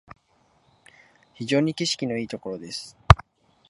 [1.35, 2.97] 非常に景色のいいところです